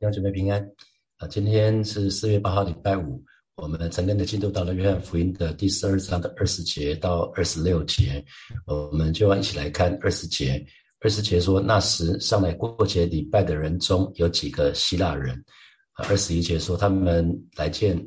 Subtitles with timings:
[0.00, 0.64] 要准备平安
[1.16, 1.26] 啊！
[1.26, 3.20] 今天是四月八号，礼拜五。
[3.56, 8.24] 我们陈根的进度到了约翰福音的第十二章的二十节到二十六节，
[8.66, 10.64] 我们就要一起来看二十节。
[11.00, 15.34] 二十节说，那时上来过节礼拜的人中有几个希腊人。
[15.94, 18.00] 啊，二十一节说，他们来见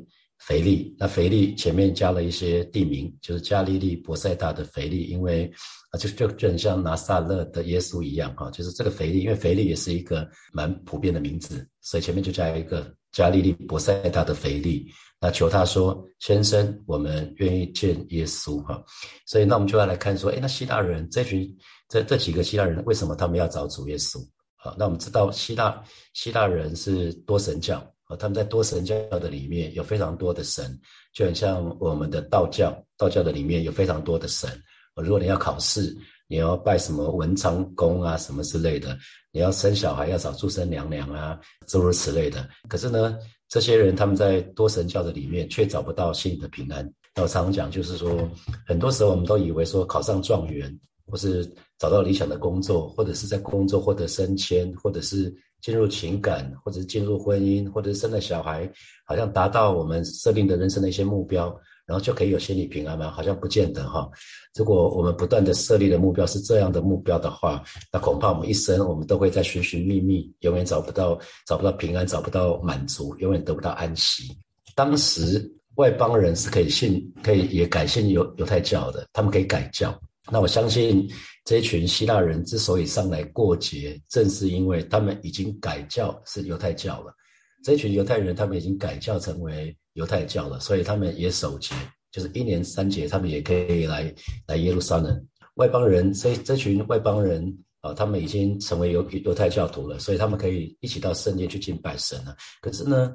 [0.46, 0.94] 腓力。
[0.98, 5.52] 那腓力前面加了一些地名，就是加利利伯赛大的腓力，因为。
[5.92, 14.90] 啊，就就就很像拿撒勒的耶稣一样哈，就是这个腓力，因为腓力也是一个蛮普遍的名字，所以前面就加一个加利利伯赛大的腓力。
[15.20, 18.82] 那求他说：“先生，我们愿意见耶稣哈。”
[19.28, 21.46] 所以那我们就要来看说，哎，那希腊人这群
[21.90, 24.18] 这这几个希腊人为什么他们要找主耶稣？
[24.56, 25.78] 好，那我们知道希腊
[26.14, 30.78] 希腊人是多神教他们在多神教的里面有非常多的神，
[31.12, 34.50] 就很像我们的道教，道教的里面有非常多的神。
[34.96, 35.96] 如果你要考试，
[36.28, 38.96] 你要拜什么文昌公啊，什么之类的，
[39.32, 42.46] 你要生小孩要找祝生娘娘啊，诸如此类的。
[42.68, 46.84] 可是呢，这些人他们在多神教的里面却找不到心里的平安。
[47.14, 48.28] 那我常常讲，就是说，
[48.66, 58.70] 很多时候我们都以为说考上状元，或是找到理想的工作，或者是在工作获得升迁，或者是进入情感，或者是进入婚姻，或者是生了小孩，
[59.06, 61.56] 好像达到我们设定的人生的一些目标。
[61.84, 63.10] 然后就可以有心理平安吗？
[63.10, 64.08] 好像不见得哈。
[64.54, 74.32] 如果我们不断的设立的目标是这样的目标的话，那恐怕我们一生我们都会在寻寻觅觅，永远找不到找不到平安，找不到满足，永远得不到安息。
[74.76, 79.92] 当时外邦人是可以信，可以也改信犹犹太教的，他们可以改教。
[80.32, 81.06] 那我相信
[81.44, 87.14] 这一群希腊人之所以上来过节，正是因为他们已经改教是犹太教了。
[87.62, 89.76] 这一群犹太人，他们已经改教成为。
[89.94, 91.74] 犹太教了，所以他们也守节，
[92.10, 94.10] 就是一年三节，他们也可以来
[94.46, 95.22] 来耶路撒冷。
[95.56, 97.46] 外邦人这这群外邦人
[97.82, 102.34] 啊，他们已经成为犹犹太教徒了，所以他们可以一起到圣殿去敬拜神了。
[102.62, 103.14] 可是呢，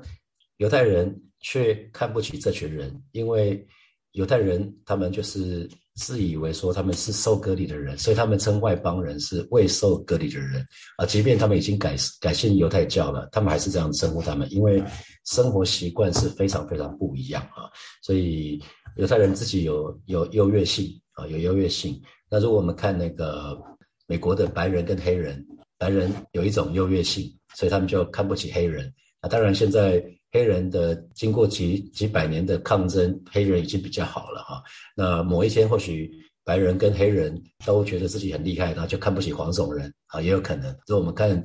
[0.58, 3.66] 犹太人却看不起这群人，因为
[4.12, 5.68] 犹太人他们就是。
[5.98, 10.66] 自以为说他们是受割礼的人，所以他们称外邦人是未受割礼的人
[10.98, 11.06] 啊。
[11.06, 14.82] 即便他们已经改改信犹太教了，他们还是这样称呼他们，因为
[15.26, 17.66] 生活习惯是非常非常不一样啊。
[18.04, 18.62] 所以
[18.96, 22.00] 犹太人自己有有优越性啊，有优越性。
[22.30, 23.58] 那如果我们看那个
[24.06, 25.44] 美国的白人跟黑人，
[25.78, 28.94] 白人有一种优越性，所以他们就看不起黑人。
[29.22, 30.02] 啊当然现在。
[30.32, 34.62] 黑人的经过几几百年的抗争，黑人已经比较好了哈。
[34.96, 36.12] 那某一天或许
[36.44, 40.70] 白人跟黑人都觉得自己很厉害，然后就看不起黄种人啊，也有可能。
[40.86, 41.44] 所以我们看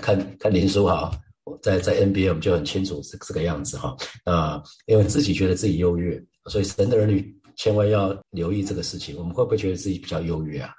[0.00, 1.14] 看看林书豪
[1.62, 3.94] 在在 NBA，我们就很清楚是这个样子哈。
[4.24, 9.14] 那因为自己觉得自己优越，所以神的儿女千万要留意这个事情。
[9.16, 10.72] 我们会不会觉得自己比较优越啊？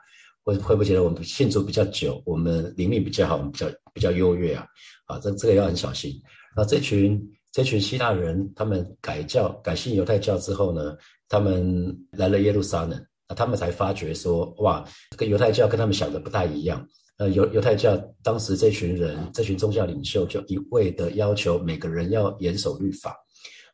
[0.43, 4.65] 会会不会觉得我们信主比较久，我们灵命比较好，我们比较比较优越啊？
[5.05, 6.19] 啊，这这个要很小心。
[6.57, 7.21] 那这群。
[7.53, 10.97] 这群希腊人，他们改教改信犹太教之后呢，
[11.29, 12.99] 他们来了耶路撒冷，
[13.29, 16.85] 那他们才发觉说，哇，这个犹太教跟他们想的不太一样。
[17.17, 23.15] 呃，犹犹太教当时这群人，这群宗教领袖就一味的要求每个人要严守律法，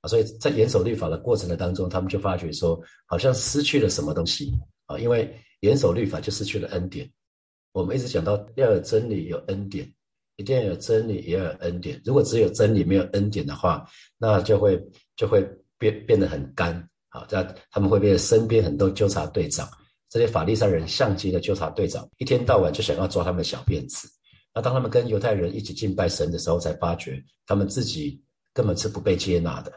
[0.02, 4.52] 啊，所以在严守律法的过程的当中，他们就发觉说，好像失去了什么东西
[4.88, 7.10] 啊，因为严守律法就失去了恩典。
[7.72, 9.90] 我们一直讲到要有真理，有恩典。
[10.40, 12.02] 一定要有真理，也要有恩典。
[12.06, 13.86] 如果只有真理没有恩典的话，
[14.18, 14.82] 那就会
[15.18, 15.46] 就会
[15.78, 16.74] 变变得很干。
[17.10, 17.36] 好，这
[17.70, 19.68] 他们会变身边很多纠察队长，
[20.10, 24.08] 这些法利赛人像极了纠察队长，一天到晚就想要抓他们小辫子。
[24.54, 28.24] 那当他们跟犹太人一起敬拜神的时候，才发觉他们自己
[28.54, 29.74] 根本是不被接纳的。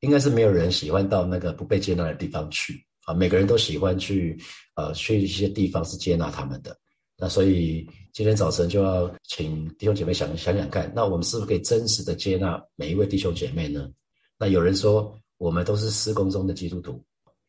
[0.00, 4.36] 应该是没有人喜欢到那个不被接纳的地方去啊，每个人都喜欢去
[4.74, 6.76] 呃去一些地方是接纳他们的。
[7.18, 13.88] 那所以今天早晨就要请弟兄姐妹想想想看，那我们是不是可以真实的接纳每一位弟兄姐妹呢？
[14.38, 17.00] 那有人说我们都是施工中的基督徒，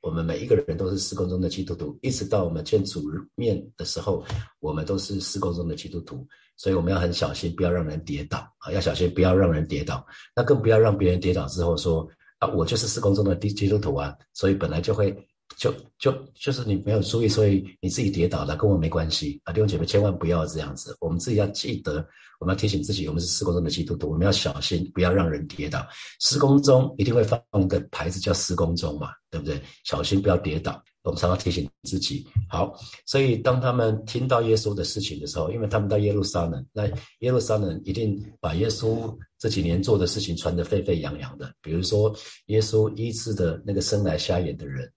[0.01, 3.03] 我们每一个人都是施工中的基督徒，一直到我们见主
[3.34, 4.24] 面的时候，
[4.59, 6.24] 我们都是施工中的基督徒，
[6.56, 10.06] 所以我们要很小心，不要让人跌倒啊，要小心不要让人跌倒，
[10.36, 12.07] 那更不要让别人跌倒之后说
[12.38, 15.18] 啊，我就是施工中的基基督徒啊，所以本来就会。
[15.57, 19.53] 就就就是你没有注意，所以你自己跌倒了，跟我没关系啊！
[19.53, 20.95] 弟兄姐妹，千万不要这样子。
[21.00, 22.05] 我们自己要记得，
[22.39, 25.85] 我们要提醒自己，我们是施工中的基督徒，我们要小心，不要让人跌倒。
[26.19, 29.61] 施工中一定会放个牌子叫施工中嘛，对不对？
[29.83, 30.81] 小心不要跌倒。
[31.03, 32.25] 我们常常提醒自己。
[32.50, 32.73] 好，
[33.05, 36.88] 所以当他们听到耶稣的事情的时候，因为他们到耶路撒冷，那
[37.19, 41.53] 耶路撒冷一定把耶稣这几年做的事情传得沸沸扬扬的。
[41.61, 42.15] 比如说，
[42.45, 44.89] 耶稣医治的那个生来瞎眼的人。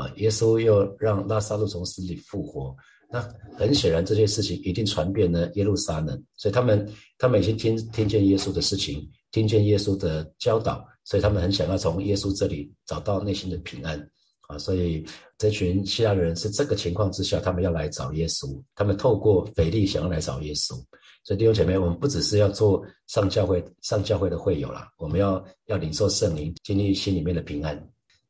[0.00, 2.74] 啊，耶稣又让拉萨路从死里复活，
[3.12, 3.20] 那
[3.56, 6.88] 很显然，这些事情一定传遍了耶路撒冷，所以他们
[7.18, 13.98] 他们已经听听见耶稣的事情，听见耶稣的教导，所以他们很想要从耶稣这里找到内心的平安
[14.48, 14.56] 啊！
[14.58, 15.04] 所以
[15.38, 20.74] 这群希腊人是这个情况之下，他们要来找耶稣，他们透过腓力想要来找耶稣。
[21.22, 27.76] 所以弟兄姐妹，我们不只是要做上教会上教会的会友啦，我们要要领受圣灵，经历心里面的平安。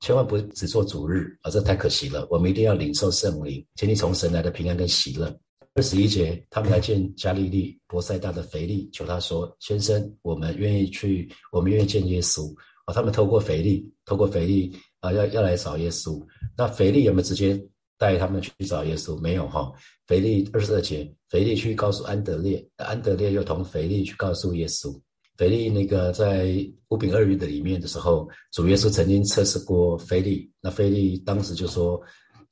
[0.00, 2.26] 千万不只做主日啊，这太可惜了。
[2.30, 5.34] 我们一定要领受圣灵，经历从神来的平安跟喜乐。
[5.74, 12.52] 二十一节，他们来见加利利伯赛大的腓力，求他说：“先生，我们愿意去，我们愿意见耶稣。”
[12.86, 16.20] 啊，他们透过腓力，透过腓力啊，要要来找耶稣。
[16.56, 17.62] 那腓力有没有直接
[17.98, 19.16] 带他们去找耶稣？
[19.20, 19.70] 没有哈。
[20.06, 24.98] 腓力二十二节，腓力去告诉安德烈，安德烈又同腓力去告诉耶稣。
[25.40, 26.54] 腓力那个在
[26.90, 30.52] 五饼二鱼的里面的时候，主耶稣曾经测试过腓力。
[30.60, 31.98] 那腓力当时就说：“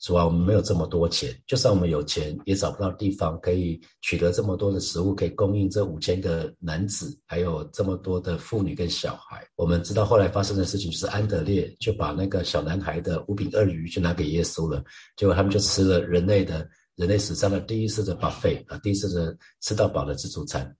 [0.00, 14.82] 主啊，我们没有这么多钱，就算我们有钱，也找不到地方可以取得这么多的食物，可以供应这五千个男子，还有这么多的妇女跟小孩。”我们知道后来发生的事情，就是安德烈就把那个小男孩的五饼二鱼就拿给耶稣了，
[15.14, 20.74] 结果他们就吃了人类的人类史上的第一次的 buffet 啊，第一次的吃到饱的自助餐。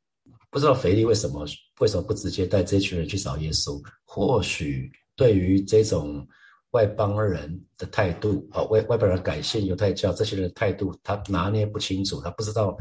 [0.51, 1.47] 不知道腓力为什么
[1.81, 3.81] 为什么不直接带这群人去找耶稣？
[4.05, 6.27] 或许对于这种
[6.71, 12.77] 外邦人的态度，啊，外外邦人改信犹太教这些人的态度，他拿捏不清楚，他不知道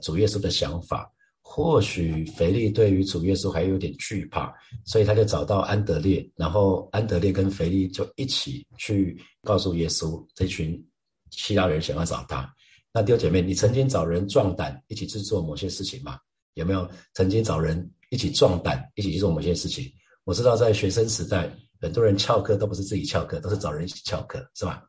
[0.00, 1.10] 主耶稣的想法。
[1.44, 4.50] 或许腓力对于主耶稣还有点惧怕，
[4.86, 10.82] 所以他就找到安德烈，然后安德烈跟腓力就一起去告诉耶稣，这群
[11.30, 12.50] 希腊人想要找他。
[12.90, 16.18] 那弟兄姐妹，你曾经找人壮胆一起去做某些事情吗？
[16.54, 19.90] 有没有曾经找人一起壮胆，一起去做某些事情？
[20.24, 21.50] 我知道在学生时代，
[21.80, 24.82] 很多人翘课都不是自己翘课，都是找人一起翘课，是吧？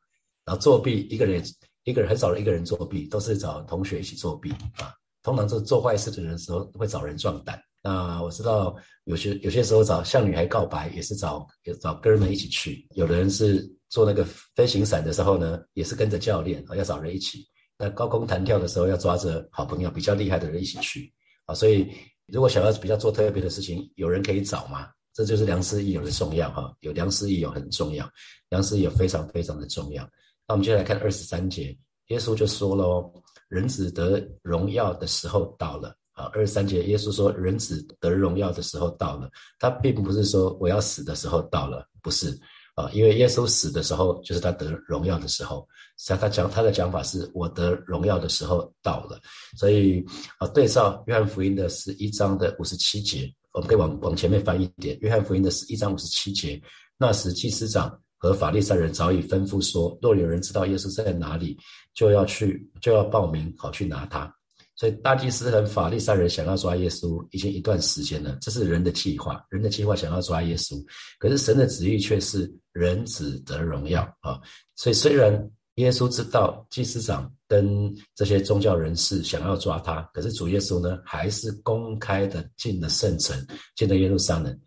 [0.45, 1.43] 然后作弊，一个人
[1.85, 4.93] 一个人很少人一个人作弊，都是找同学一起作弊啊。
[5.23, 7.57] 通常是做坏事的人时候会找人壮胆。
[7.81, 8.75] 那我知道
[9.05, 12.85] 有些有些时候找向女孩告白，也是找也找哥们一起去。
[12.95, 17.47] 有的人是做那个飞行伞的时候呢，也是跟着教练，要找人一起。
[17.77, 21.11] 那高空弹跳的时候要抓着好朋友比较厉害的人一起去。
[21.45, 21.91] 啊，所以
[22.27, 24.87] 如果想要比较做特别的事情，有人可以找嘛？
[25.13, 26.73] 这就是良师益友的重要哈。
[26.79, 28.09] 有良师益友很重要，
[28.49, 30.03] 良师益友非常非常的重要。
[30.47, 33.13] 那我们接下来看二十三节，耶稣就说了哦，
[33.47, 36.25] 人子得荣耀的时候到了啊。
[36.33, 39.29] 二十三节，耶稣说人子得荣耀的时候到了，
[39.59, 42.35] 他并不是说我要死的时候到了，不是。
[42.75, 45.67] 啊，因为耶稣死的时候，就是他得荣耀的时候。
[45.97, 49.19] 像他讲他的讲法是，我得荣耀的时候到了。
[49.55, 50.03] 所以
[50.39, 54.97] 啊，对照约翰福音的十一章的五十七节，我们可以往往前面翻一点。
[55.01, 56.59] 约翰福音的十一章五十七节，
[56.97, 61.55] 那时祭司长和法利赛人早已吩咐说，若有人知道耶稣在哪里，
[61.93, 64.33] 就要去，就要报名，好去拿他。
[64.75, 70.83] 所以大祭司和法利赛人想要抓耶稣已经一段时间了，这是人的计划，人的计划想要抓耶稣，
[71.19, 74.41] 可是神的旨意却是人子得荣耀啊！
[74.75, 75.31] 所以虽然
[75.75, 83.37] 耶稣知道祭司长跟这些宗教人士想要抓他，可是主耶稣呢，还是公开的进了圣城，
[83.75, 84.59] 进了耶路撒冷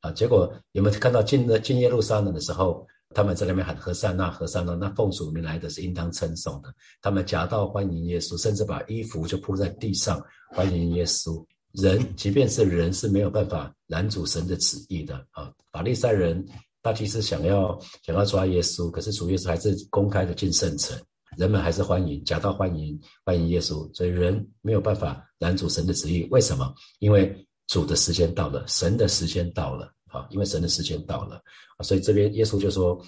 [0.00, 0.10] 啊！
[0.12, 2.86] 结果有没有看到进了进耶路撒冷的时候？
[3.12, 6.72] 他们在那边喊和善那和善那，那奉主名来的是应当称颂的。
[7.02, 10.22] 他们夹道欢迎耶稣，甚至把衣服就铺在地上
[10.52, 11.44] 欢迎耶稣。
[11.72, 15.52] 人即便是人是没有办法拦阻神的旨意的啊！
[15.70, 16.44] 法利赛人
[16.82, 20.96] 大祭司想要想要抓耶稣，可是主耶稣还是公开的进圣城，
[21.36, 26.26] 人们还是欢迎夹道欢迎欢迎耶稣，所以人没有办法拦阻神的旨意。
[26.30, 26.74] 为什么？
[27.00, 29.92] 因为主的时间到了，神的时间到了。
[30.10, 31.42] 啊，因为神的时间到了
[31.76, 33.00] 啊，所以这边耶稣就说，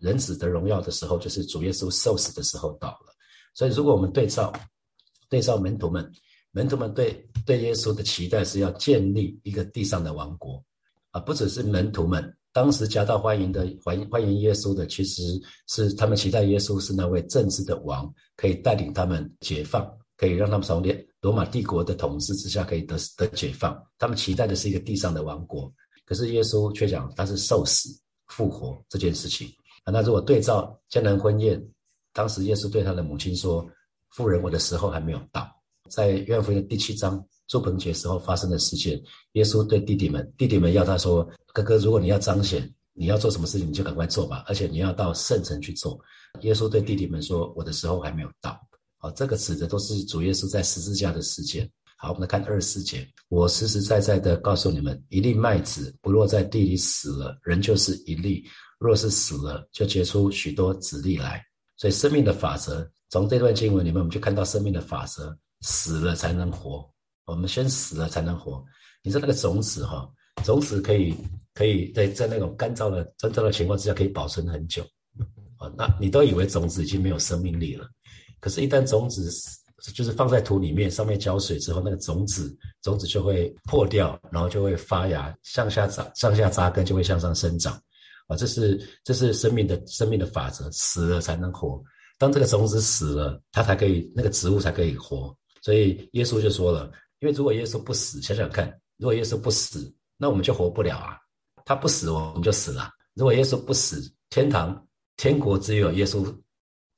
[0.00, 3.14] 人子得荣耀的时候，就是主耶稣受死的时候到了。
[3.54, 4.52] 所以，如果我们对照
[5.28, 6.10] 对照门徒们，
[6.52, 10.62] 门徒们对对耶稣的期待是要建立一个地上的王国
[11.10, 15.22] 啊，不只是门徒们当时夹道欢迎的欢迎欢迎耶稣的，其实
[15.66, 19.86] 是他们期待耶稣是那位政治的王，可以带领他们解放，
[20.16, 23.76] 可以让他们从罗罗马帝国的统治之下可以得得解放。
[23.98, 25.72] 他们期待的是一个地上的王国。
[26.06, 27.90] 可是耶稣却讲他是受死
[28.28, 29.46] 复活这件事情
[29.84, 29.92] 啊。
[29.92, 31.62] 那如果对照迦南婚宴，
[32.12, 33.68] 当时耶稣对他的母亲说
[34.16, 35.46] ：“妇人，我的时候还没有到。”
[35.90, 39.00] 在约翰福音第七章祝棚节时候发生的事件，
[39.32, 45.98] 耶稣对弟弟们，弟弟们要他说：“哥哥，如果你要彰显，你要做什么事情，你就赶快做吧，而且你要到圣城去做。”
[46.42, 48.58] 耶稣对弟弟们说：“我的时候还没有到。”
[48.98, 51.70] 好，这个指的都是主耶稣在十字架的事件。
[52.06, 53.04] 好，我们来看二十四节。
[53.28, 58.44] 我实实在在的告诉你们，一粒麦子不落在地里死了，人就是一粒；
[58.78, 61.44] 若是死了，就结出许多子粒来。
[61.76, 66.88] 所以生命的法则从这段经文里面，我们就看到生命的法则：死了才能活。
[67.24, 68.64] 我们先死了才能活。
[69.02, 70.08] 你说那个种子哈，
[70.44, 71.12] 种子可以
[71.54, 74.84] 可以在在那种干燥的干燥的情况之下可以保存很久
[75.56, 75.66] 啊。
[75.76, 77.84] 那你都以为种子已经没有生命力了，
[78.38, 79.58] 可是，一旦种子死
[79.94, 87.74] 就是放在土里面，上面浇水之后，那个种子种子就会破掉，然后就会发芽，向下长，向下扎根，就会向上生长。
[88.26, 91.80] 啊，这是这是生命的生命的法则，死了才能活。
[92.18, 95.36] 当这个种子死了，它才可以那个植物才可以活。
[95.62, 96.90] 所以耶稣就说了，
[97.20, 101.18] 因为如果耶稣不死，想想看，如果耶稣不死，那我们就活不了啊。
[101.64, 102.90] 他不死，我们就死了。
[103.14, 106.24] 如果耶稣不死，天堂天国只有耶稣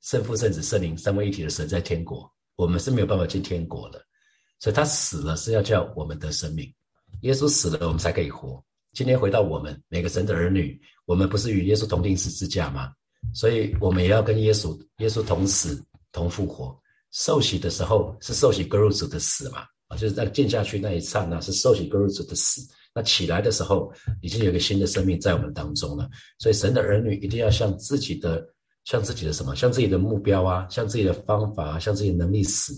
[0.01, 4.03] 圣父、圣子、圣灵三位一体的神在天国，我们是没有办法进天国的。
[4.59, 6.69] 所以他死了是要叫我们得生命，
[7.21, 8.61] 耶稣死了，我们才可以活。
[8.91, 12.91] 今天回到我们每个神的儿女，我们不是与耶稣同定十字架吗？
[13.33, 16.77] 所以我们也要跟耶稣、耶稣同死、同复活。
[17.11, 19.61] 受洗的时候是受洗割肉主的死嘛？
[19.87, 22.61] 啊，就是在进下去那一刹那是受洗割肉主的死。
[22.93, 23.89] 那起来的时候
[24.21, 26.09] 已经有一个新的生命在我们当中了。
[26.39, 28.45] 所以神的儿女一定要向自己的、
[28.89, 29.55] 向自己的什么？
[29.55, 32.73] 向自己的目标啊，向自己的方法，向自己的能力死，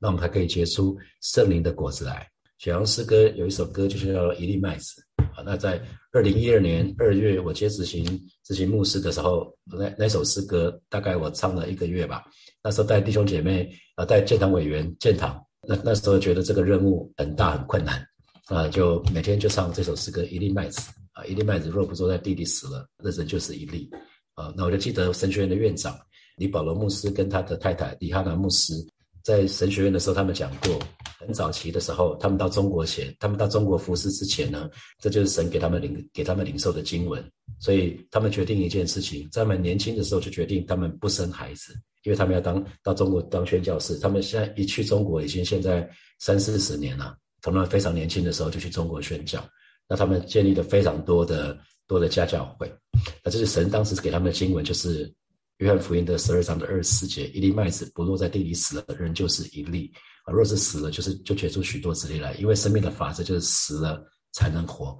[0.00, 2.24] 那我们才可以结出圣灵的果子来。
[2.58, 5.02] 雪阳诗歌有一首歌就是叫《一粒麦子》。
[5.34, 5.82] 啊，那在
[6.12, 8.04] 二零一二年二月我接执行
[8.44, 12.22] 执行牧师的时候，那那首诗歌大概我唱了一个月吧。
[12.62, 18.00] 那时候带弟兄姐妹啊，带建堂委员建堂，那那时候觉得这个任务很大很困难
[18.46, 20.80] 啊，就每天就唱这首诗歌《一粒麦子》
[21.12, 23.90] 啊，一粒麦子若不坐在地里死了，那人就是一粒
[24.36, 24.54] 啊。
[24.56, 25.98] 那我就记得神学院的院长
[26.36, 28.72] 李保罗牧师跟他的太太李哈娜牧师。
[29.24, 30.78] 在神学院的时候，他们讲过，
[31.18, 37.20] 很早期的时候，他们到中国前，他们到中国服侍之前呢，这就是神给他们领给他们领受的经文。
[37.58, 41.74] 所以他们决定一件事情，在他们年轻的时候就决定他们不生孩子，
[42.04, 43.98] 因为他们要当到中国当宣教士。
[43.98, 45.90] 他们现在一去中国，已经现在
[46.20, 47.16] 三四十年了。
[47.42, 49.44] 他们非常年轻的时候就去中国宣教，
[49.88, 52.72] 那他们建立了非常多的多的家教会。
[53.22, 55.12] 那这是神当时给他们的经文，就是。
[55.60, 59.90] 约翰福音的十二章的二十四节：一粒麦子不落在地里死了，人就是一粒；
[60.24, 62.34] 啊，若是死了，就是就结出许多子粒来。
[62.34, 64.98] 因为生命的法则就是死了才能活。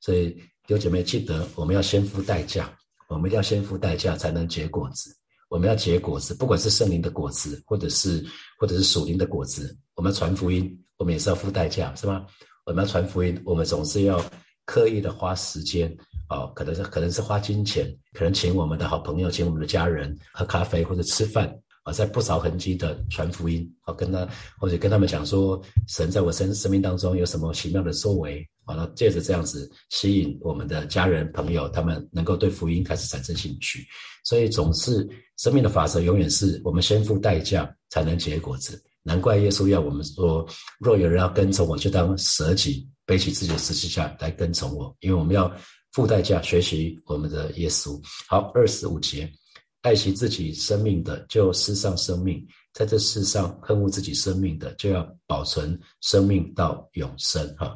[0.00, 2.72] 所以弟兄姐妹记得，我们要先付代价，
[3.08, 5.10] 我们一定要先付代价才能结果子。
[5.48, 8.24] 我们要结果子，不管是圣灵的果子，或者是
[8.60, 12.24] 或者是属灵的果子，我们要传福音，我们也是要付代价，是吗？
[12.64, 14.24] 我们要传福音，我们总是要
[14.64, 15.92] 刻意的花时间。
[16.28, 21.48] 哦，可能是可能是花金钱，可能请我们的好朋友，请我们的家人喝咖啡或者吃饭
[21.84, 24.28] 啊，在不着痕迹的传福音啊，跟他
[24.58, 33.86] 或者跟他们讲说，神在我生生命当中有什么奇妙的作为啊，那借着这样子吸引我们的家人朋友，他们能够对福音开始产生兴趣。
[34.24, 38.82] 所以总是生命的法则永远是我们先付代价才能结果子。
[39.04, 40.44] 难怪耶稣要我们说，
[40.80, 45.48] 若有人要跟从我，就当舍己，背起自己的十字架来跟从我，因为我们要。
[45.96, 47.98] 付代价学习我们的耶稣。
[48.28, 49.32] 好，二十五节，
[49.80, 52.38] 爱惜自己生命的，就世上生命；
[52.74, 57.48] 在这世上恨恶自己生命的，就要保存生命到永生。
[57.56, 57.74] 哈，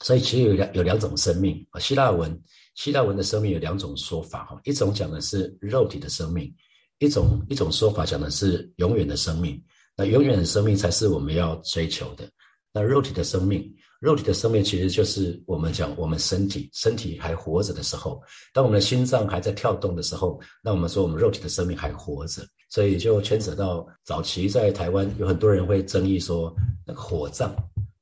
[0.00, 1.80] 所以其实有两有两种生命啊。
[1.80, 2.38] 希腊文
[2.74, 6.54] 希腊文的生命有两种说法哈，一种讲的是肉体的生命，
[6.98, 9.58] 一种一种说法讲的是永远的生命。
[9.96, 12.28] 那永远的生命才是我们要追求的。
[12.74, 13.74] 那肉体的生命。
[14.04, 18.20] 肉体的生命其实就是我们讲我们身体身体还活着的时候，
[18.52, 26.54] 当我们的心脏还在跳动的时候，那我们说我们肉体的生命还活着，所以就牵扯到早期在台湾有很多人会争议说，
[26.86, 27.50] 那个火葬，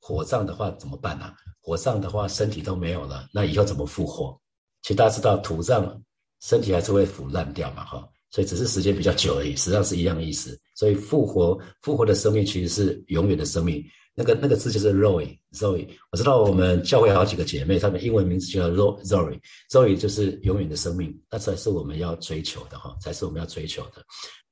[0.00, 1.32] 火葬的话怎么办呢？
[1.61, 4.37] 火葬的话身体都没有了，那以后怎么复活？
[4.82, 6.02] 其实大家知道土葬
[6.40, 10.59] 身体还是会腐烂掉嘛，哈，所以只是时间比较久而已，实际上是一样的意思。
[10.75, 13.80] 所以复活复活的生命其实是永远的生命。
[14.14, 15.88] 那个那个字就是 Zoe，Zoe。
[16.11, 24.04] 我知道我们教会好几个姐妹，她们英文名字叫 Zoe，Zoe 就是永远的生命，那才是我们要追求的哈，才是我们要追求的。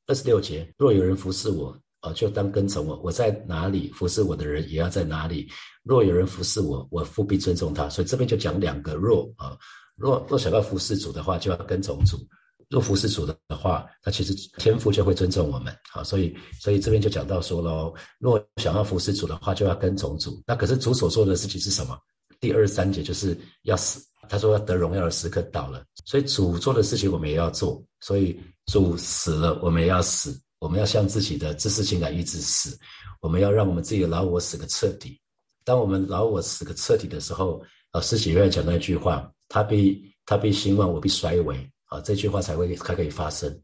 [0.06, 5.46] 二十六节，若有人服侍我，啊，就当跟从我；我在哪里服侍我的人，也要在哪里。
[5.82, 7.88] 若有人服侍我，我务必尊重他。
[7.88, 9.56] 所以这边就讲两个若啊，
[9.96, 12.16] 若若想要服侍主的话，就要跟从主。
[12.70, 20.40] 若服侍主的话，那其实天父就会尊重我们，好，所以所以这边就讲到说喽，若想要服侍主的话，就要跟从主。
[20.46, 21.98] 那可是主所做的事情是什么？
[22.38, 24.00] 第二三节就是要死。
[24.28, 27.82] 他说要得荣耀的时刻到了，所以主做的事情我们也要做。
[27.98, 30.40] 所以主死了，我们也要死。
[30.60, 32.78] 我们要向自己的知识情感意志死。
[33.20, 35.20] 我们要让我们自己的老我死个彻底。
[35.64, 37.60] 当我们老我死个彻底的时候，
[37.90, 41.70] 啊，师姐又讲那句话：他必他必兴旺，我必衰微。
[41.90, 43.54] 啊，这句话才会才可以发生。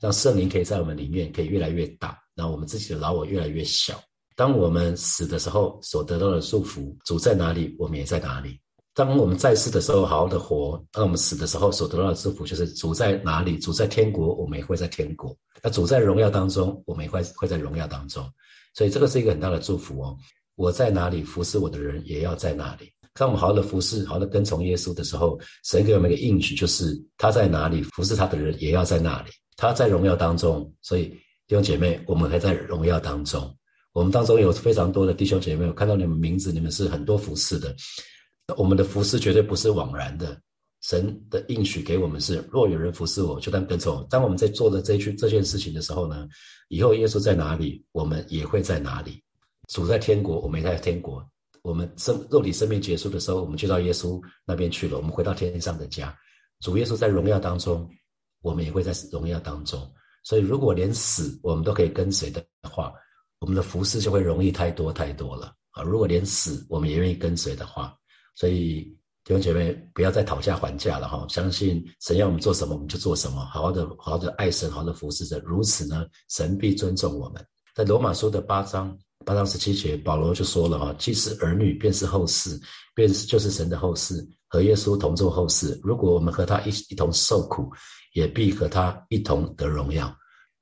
[0.00, 4.00] 让圣灵可以在我们里面可以越来越大，那我们自己的老我越来越小。
[4.34, 8.58] 当我们死的时候所得到的祝福，主在哪里，我们也在哪里。
[8.94, 15.36] 当我们在世的时候好好的活，当我们死的时候所得到的祝福，就是主在哪里，主在天国，我们也会在天国。
[15.62, 18.26] 那主在荣耀当中，我们也会会在荣耀当中。
[18.74, 20.16] 所以这个是一个很大的祝福哦。
[20.56, 22.90] 我在哪里服侍我的人，也要在哪里。
[23.20, 29.30] 当我们好好的服侍、好好的跟从耶稣的时候，神给我们一个应许，就是他在哪里服侍他的人，也要在那里。
[29.58, 31.08] 他在荣耀当中，所以
[31.46, 33.54] 弟兄姐妹，我们还在荣耀当中。
[33.92, 37.76] 我们当中有非常多的弟兄姐妹，我看到你们名字，你们是很多服侍的。
[38.56, 40.40] 我们的服侍绝对不是枉然的。
[40.80, 44.02] 神的应许给我们是：若有人服侍我，就当跟从。
[44.08, 46.26] 当我们在做的这句这件事情的时候呢，
[46.68, 49.22] 以后耶稣在哪里，我们也会在哪里。
[49.68, 51.22] 主在天国，我们也在天国。
[51.62, 54.96] 我们生肉体生命结束的时候，我们就到耶稣那边去了。
[54.96, 56.16] 我们回到天上的家。
[56.60, 57.88] 主耶稣在荣耀当中，
[58.42, 59.80] 我们也会在荣耀当中。
[60.22, 62.92] 所以，如果连死我们都可以跟随的话，
[63.38, 65.82] 我们的服侍就会容易太多太多了啊！
[65.82, 67.96] 如果连死我们也愿意跟随的话，
[68.34, 68.82] 所以
[69.24, 71.24] 弟兄姐妹不要再讨价还价了哈！
[71.30, 77.42] 相信神要我们做什么我们就做什么，好好的好好的爱神，好好的服侍着，如此呢，神必尊重我们。
[77.74, 82.60] 在罗马书的八章八章十七节，保罗就说了哈：既是儿女，便是后世，
[82.94, 85.78] 便是就是神的后世，和耶稣同做后世。
[85.82, 87.70] 如果我们和他一一同受苦，
[88.14, 90.14] 也必和他一同得荣耀。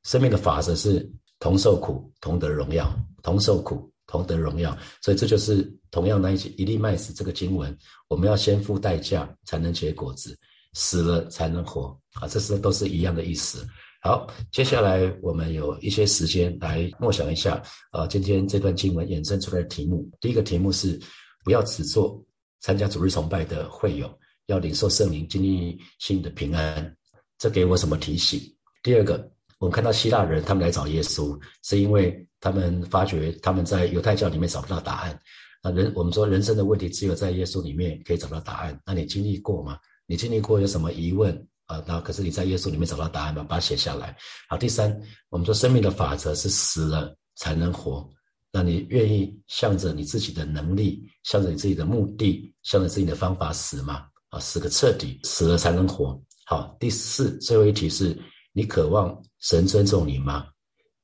[0.04, 1.10] 生命的法则是。
[1.40, 2.84] 同受苦，同得荣耀；
[3.22, 4.76] 同受苦，同得荣耀。
[5.00, 10.36] 所以这就是同样那一“一粒麦子”这个经文，我们要先付代价才能结果子，
[10.72, 12.26] 死了才能活啊！
[12.26, 13.64] 这是都是一样的意思。
[14.00, 20.08] 好，接下来我们有一些时间来默想一下啊，今天这段经文衍生出来的题目。
[20.20, 20.98] 第一个题目是：
[21.44, 22.24] 不要只做
[22.60, 24.08] 参加主日崇拜的会友，
[24.46, 26.96] 要领受圣灵经历性的平安。
[27.38, 28.40] 这给我什么提醒？
[28.82, 29.30] 第二个。
[29.60, 35.20] 我们看到希腊人，他们来找耶稣，是因为他们发觉他们在犹太教里面找不到答案。
[35.60, 38.80] 那人，我们说人生的问题只有在耶稣里面可以找到答案。
[38.86, 39.76] 那你经历过吗？
[40.06, 41.34] 你经历过有什么疑问
[41.68, 41.80] 啊？
[41.86, 43.46] 那可是你在耶稣里面找到答案吗？
[43.48, 44.14] 把它写下来。
[44.48, 48.06] 好，第三，我们说生命的法则是死了才能活。
[48.50, 54.06] 那你愿意向着你自己的能力，向着你自己的目的，向着自己的方法死吗？
[54.30, 56.20] 啊，死个彻底，死了才能活。
[56.46, 58.18] 好，第四，最后一题是。
[58.54, 60.48] 你渴望神尊重你吗？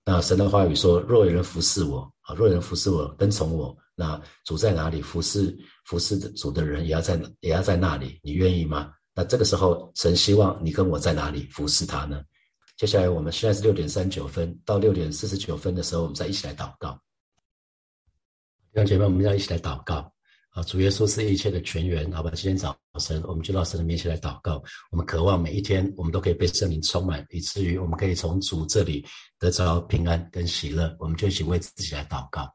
[0.04, 5.00] 那神的话语说：若有人服侍我，啊，若有人服侍我，跟从我，那主在哪里？
[5.00, 8.18] 服侍服侍的主的人也要在也要在那里。
[8.24, 8.90] 你愿意吗？
[9.14, 12.22] 那这个时候，神希望你跟我在哪里服侍他呢？
[12.76, 17.00] 接下来，我们现在是六点三九分到六点四十九分的时候，我们再一起来祷告。
[18.72, 20.12] 弟兄姐妹，我们要一起来祷告。
[20.50, 22.30] 啊，主耶稣是一切的泉源，好吧？
[22.34, 24.62] 今天早晨我们就到神的面前来祷告。
[24.90, 29.04] 我们渴望每一天，我们都可以被圣灵充满，以至于我们可以从主这里
[29.38, 30.94] 得着平安跟喜乐。
[31.00, 32.48] 我们就一起为自己来祷告。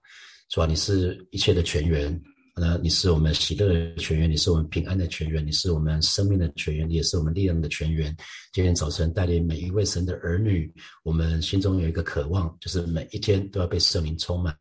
[0.50, 2.22] 主啊，你是一切的泉源，
[2.60, 8.14] 那你是我们喜乐的泉源，你是我们平安的泉源，你是我们生命的泉源，也是我们力量的泉源。
[8.52, 10.70] 今天早晨带领每一位神的儿女，
[11.04, 14.54] 我们心中有一个渴望，就是每一天都要被圣灵充满。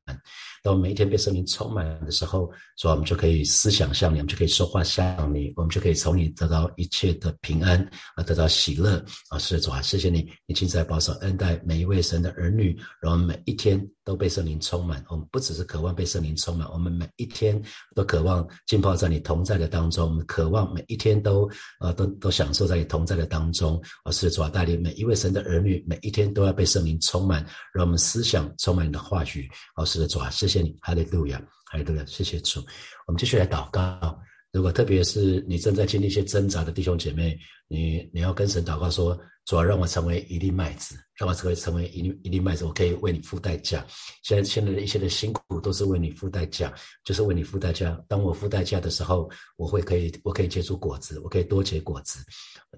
[0.63, 7.81] 当每一天被圣灵充满的时候，说我们就可以思想像你，我们就可以说话像你，我们就可以从你得到一切的平安，
[8.15, 9.39] 啊，得到喜乐啊！
[9.39, 15.05] 是主啊，谢谢你，你亲自保守恩待每一位神的儿女，让我们每一天都被圣灵充满。
[15.11, 17.62] 我们不只是渴望被圣灵充满，我们每一天
[17.94, 21.47] 都渴望浸泡在你同在的当中，渴望每一天都
[21.79, 23.79] 啊都都享受在你同在的当中。
[24.05, 27.44] 啊，是主啊，带领每一位神的儿女，每一天都要被圣灵充满，
[27.75, 29.47] 让我们思想充满你的话语。
[29.75, 30.75] 啊，是主啊，谢谢你。
[30.81, 32.61] 哈利路亚，哈利路亚，谢谢主。
[33.07, 34.18] 我们继续来祷告。
[34.53, 39.18] 如果特别是你正在经历一些挣扎的弟兄姐妹，你你要跟神祷告说：
[39.49, 43.83] 主要让我成为一粒麦子，让我成为成为一粒一粒麦子，我可以为你付代价。
[44.23, 46.71] 现在现在的一些的辛苦都是为你付代价，
[47.03, 47.99] 就是为你付代价。
[48.07, 52.21] 当我付代价的时候，我会可以我可以结出果子，我可以多结果子。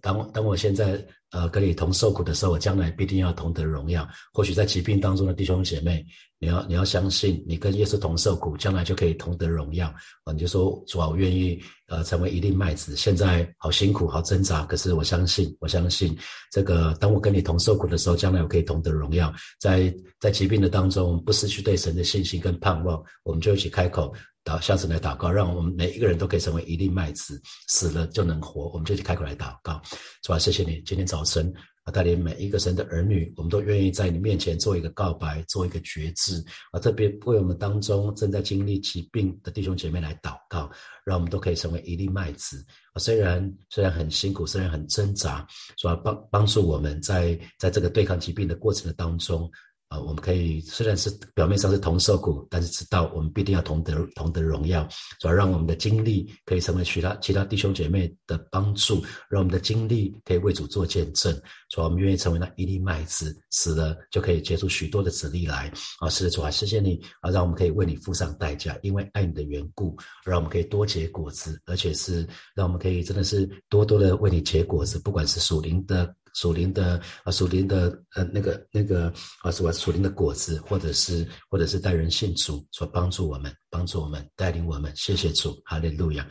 [0.01, 4.09] 当当我现在呃跟你同受苦的时候，我将来必定要同得荣耀。
[4.33, 6.07] 或许在疾病当中的弟兄姐妹。
[6.43, 9.89] 你要你要相信，你跟耶稣同受苦，将来就可以同得荣耀
[10.25, 10.33] 啊！
[10.33, 12.97] 你就说主啊，我愿意呃成为一粒麦子。
[12.97, 16.17] 现在好辛苦，好挣扎，可是我相信，我相信
[16.51, 19.31] 这个，当我跟你同受苦的时候，将来我可以同得荣耀。
[19.59, 24.15] 在在疾病的当中，不失去对神的信心跟盼望，我们就一起开口。
[24.43, 28.71] 祷，下次来祷告，让我们每一个人都可以成为一粒麦子，死了就能活。
[28.73, 29.79] 我们就一起开口来祷告，
[30.23, 31.53] 主啊，谢谢你，今天早晨
[31.85, 36.79] 啊，带领每一个神的儿女，我们都愿意在你面前做一个告白，做一个决志啊！
[36.79, 40.71] 特别为我们当中正在经历疾病的弟兄姐妹来祷告，
[41.05, 42.99] 让我们都可以成为一粒麦子啊！
[42.99, 45.47] 虽然虽然很辛苦，虽然很挣扎，
[45.79, 49.51] 说帮帮助我们在在这个对抗疾病的过程的当中。
[49.91, 61.35] 啊，我们可以虽然是表面上是同受苦，但是知道我们必定要同得同得荣耀，主要让我们的经历可以成为其他其他弟兄姐妹的帮助，让我们的经历可以为主做见证，
[61.71, 65.73] 主要我们愿意成为那一粒麦子，死了就可以结出许多的子粒来。
[65.99, 72.25] 啊，是的，主啊，谢谢你啊，让我们可以为你付上代价，因为爱你的缘故，让我们可以多结果子，而且是
[72.55, 76.15] 让我们可以真的是多多的为你结果子，不管是属灵的。
[76.35, 79.13] 属灵的啊，属灵的呃，那个那个
[79.43, 86.27] 啊，什么属灵的果子，或者是或者是带人信主，所帮助我们，帮助我们，带领我们，谢谢主，哈利路亚。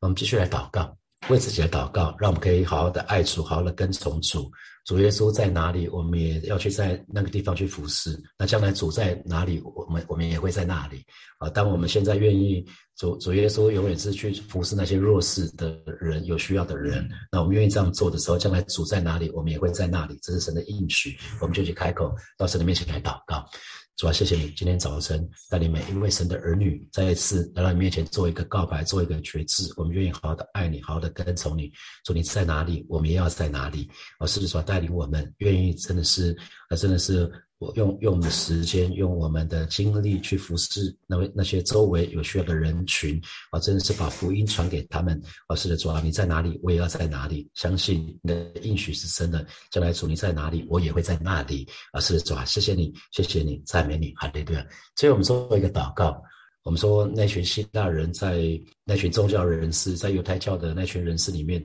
[0.00, 0.96] 我们继续来祷告，
[1.28, 4.50] 为自己来祷告，让我们可以好好的爱主，好好的跟从主。
[4.84, 8.22] 主耶稣在哪里，我们也要去在那个地方去服侍。
[8.38, 11.02] 那将来主在哪里，我们我们也会在那里。
[11.38, 12.64] 啊，当我们现在愿意
[12.96, 17.08] 主主耶稣永远是去服侍那些弱势的人、有需要的人。
[17.32, 20.18] 那我们愿意这样做的时候，将来主在哪里，我们也会在那里。
[20.22, 23.42] 这是神的应许，我们就去开口到神的面前来祷告。
[23.96, 29.72] 主啊，谢谢你今天早晨带领每一位神的儿女再一次来到你面前做一个告白，做一个决志。
[29.76, 31.72] 我们愿意好好的爱你，好好的跟从你。
[32.04, 33.88] 主你在哪里，我们也要在哪里。
[34.18, 36.36] 啊，是不是说带领我们，愿意真的是，
[36.68, 37.30] 啊，真的是。
[37.76, 45.20] 用用我们的时间，用我们的精力去服侍那位那些周围有需要的人群啊，真的是把福音传给他们。
[45.46, 47.48] 啊，是的，主啊，你在哪里，我也要在哪里。
[47.54, 51.66] 相信你的应许是真的，将来主你在哪里，我也会在那里。
[51.92, 54.66] 啊，是的，主啊，谢谢你，谢谢你，赞美你，哈利路亚。
[54.96, 56.20] 所以我们做一个祷告，
[56.62, 58.42] 我们说那群希腊人在
[58.84, 61.64] 那群宗教人士在犹太教的那群人士里面。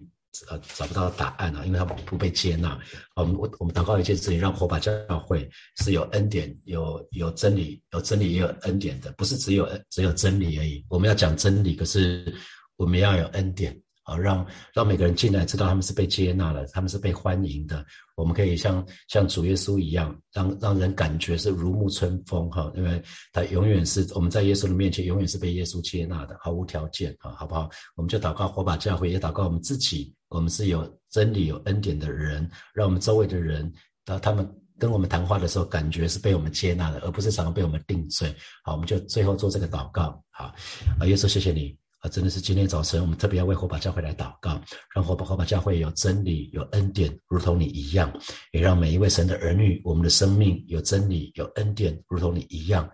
[0.49, 2.79] 呃，找不到答案啊，因为他们不被接纳。
[3.15, 10.85] 我们我我们祷告一件事情，让火把教会是有恩典、有有真理、有真理也有恩典的，不是只有只有真理而已。
[10.89, 12.33] 我们要讲真理，可是
[12.77, 13.79] 我们要有恩典。
[14.03, 17.85] 啊，让让每个人进来，知道他们是被接纳了，他们是被欢迎的。
[18.15, 22.99] 我们可以像像主耶稣一样，让让人感觉是如沐春风哈，因为
[23.31, 27.69] 他永远是我们在耶稣的面前，永远是被耶稣接纳的，毫无条件啊，好不好？
[27.95, 33.71] 我们就祷告火把教会，也祷告我们自己，我们是有真理、有恩典的人，让我们周围的人，
[34.05, 38.33] 当他们跟我们谈话的时候，感觉是被我们接纳的，而不是常常被我们定罪。
[38.63, 40.23] 好，我们就最后做这个祷告。
[40.29, 40.53] 好，
[40.99, 41.77] 啊，耶稣，谢谢你。
[41.99, 44.61] 啊，真的是今天早晨，我们特别要为火把教会来祷告，
[44.95, 48.09] 让火把火把教会有真理、有恩典，如同你一样；
[48.53, 52.89] 也让每一位神的儿女，我们的生命有真理、有恩典，如同你一样。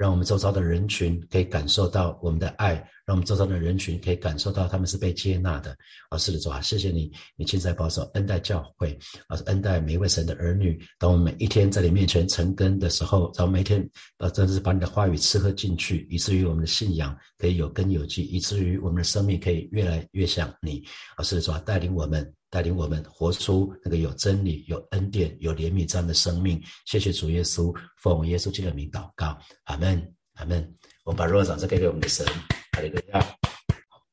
[0.00, 2.72] 让我们周遭的人群可以感受到我们的爱，
[3.04, 5.76] 让我们周遭的人群可以感受到他们是被接纳的。
[6.08, 10.80] 啊，是的，主啊，谢谢你，你亲自保守恩待教会，啊，恩待每一位神的儿女。
[10.98, 13.86] 当我们每一天在你面前成根的时候，咱们每天
[14.16, 20.82] 啊，真的是把你的话语吃喝进去，以至于我们的信仰可以有根有基，以至于我们的生命可以越来越像你。
[21.16, 22.34] 啊，是的，主啊，带领我们。
[22.50, 26.60] 带领我们活出那个有真理、有恩典、有怜悯这样的生命。
[26.84, 30.74] 谢谢主耶稣，奉耶稣基督的名祷告，阿门，阿门。
[31.04, 32.26] 我们把荣耀掌声给给我们的神，
[32.72, 33.24] 哈利路亚。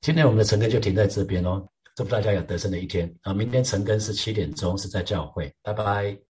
[0.01, 3.13] 今天我们的晨更就停在这边哦，祝福大家有得胜的一天。
[3.23, 6.26] 啊，明天晨更是七点钟，是在教会，拜拜。